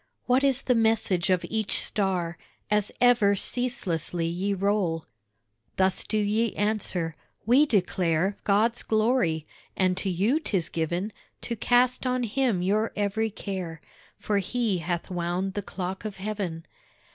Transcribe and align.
What 0.25 0.43
is 0.43 0.63
the 0.63 0.73
message 0.73 1.29
of 1.29 1.45
each 1.47 1.73
star 1.79 2.35
As 2.71 2.91
ever 2.99 3.35
ceaselessly 3.35 4.25
ye 4.25 4.55
roll? 4.55 5.05
Thus 5.75 6.03
do 6.03 6.17
ye 6.17 6.55
answer: 6.55 7.15
"We 7.45 7.67
declare 7.67 8.35
God's 8.43 8.81
glory; 8.81 9.45
and 9.77 9.95
to 9.97 10.09
you 10.09 10.39
'tis 10.39 10.69
given 10.69 11.13
To 11.41 11.55
cast 11.55 12.07
on 12.07 12.23
him 12.23 12.63
your 12.63 12.91
every 12.95 13.29
care, 13.29 13.79
For 14.17 14.39
he 14.39 14.79
hath 14.79 15.11
wound 15.11 15.53
the 15.53 15.61
clock 15.61 16.03
of 16.03 16.17
heaven." 16.17 16.65